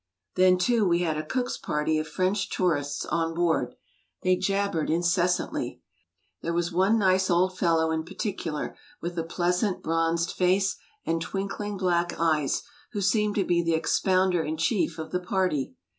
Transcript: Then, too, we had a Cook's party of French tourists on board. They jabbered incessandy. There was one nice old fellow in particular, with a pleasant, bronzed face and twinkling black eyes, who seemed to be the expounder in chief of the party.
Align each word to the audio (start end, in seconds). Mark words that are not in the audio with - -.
Then, 0.33 0.57
too, 0.57 0.87
we 0.87 1.01
had 1.03 1.15
a 1.17 1.23
Cook's 1.23 1.57
party 1.59 1.99
of 1.99 2.07
French 2.07 2.49
tourists 2.49 3.05
on 3.05 3.35
board. 3.35 3.75
They 4.23 4.35
jabbered 4.35 4.89
incessandy. 4.89 5.81
There 6.41 6.53
was 6.55 6.71
one 6.71 6.97
nice 6.97 7.29
old 7.29 7.55
fellow 7.55 7.91
in 7.91 8.03
particular, 8.03 8.75
with 8.99 9.15
a 9.19 9.23
pleasant, 9.23 9.83
bronzed 9.83 10.31
face 10.31 10.75
and 11.05 11.21
twinkling 11.21 11.77
black 11.77 12.15
eyes, 12.19 12.63
who 12.93 13.01
seemed 13.01 13.35
to 13.35 13.45
be 13.45 13.61
the 13.61 13.75
expounder 13.75 14.41
in 14.41 14.57
chief 14.57 14.97
of 14.97 15.11
the 15.11 15.19
party. 15.19 15.75